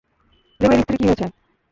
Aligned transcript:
প্রেমের 0.59 0.79
স্ত্রীর 0.81 0.99
কী 0.99 1.05
হয়েছে? 1.07 1.25